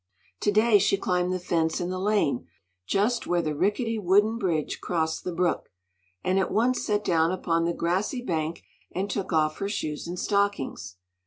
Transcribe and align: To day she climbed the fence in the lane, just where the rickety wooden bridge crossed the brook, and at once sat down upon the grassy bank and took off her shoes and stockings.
To 0.39 0.51
day 0.51 0.79
she 0.79 0.97
climbed 0.97 1.31
the 1.31 1.37
fence 1.39 1.79
in 1.79 1.91
the 1.91 1.99
lane, 1.99 2.47
just 2.87 3.27
where 3.27 3.43
the 3.43 3.53
rickety 3.53 3.99
wooden 3.99 4.39
bridge 4.39 4.81
crossed 4.81 5.23
the 5.23 5.31
brook, 5.31 5.69
and 6.23 6.39
at 6.39 6.49
once 6.49 6.83
sat 6.83 7.05
down 7.05 7.31
upon 7.31 7.65
the 7.65 7.73
grassy 7.75 8.23
bank 8.23 8.63
and 8.91 9.11
took 9.11 9.31
off 9.31 9.59
her 9.59 9.69
shoes 9.69 10.07
and 10.07 10.17
stockings. 10.17 10.95